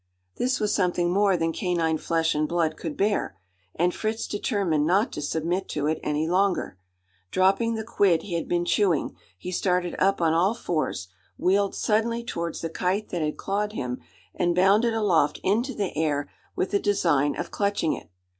[0.37, 3.37] This was something more than canine flesh and blood could bear;
[3.75, 6.79] and Fritz determined not to submit to it any longer.
[7.29, 12.23] Dropping the "quid" he had been chewing, he started up on all fours; wheeled suddenly
[12.23, 13.99] towards the kite that had clawed him;
[14.33, 18.09] and bounded aloft into the air with the design of clutching it.